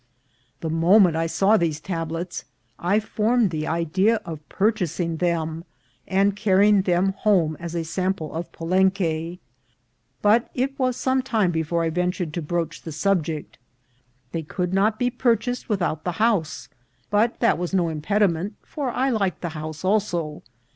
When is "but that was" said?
17.11-17.71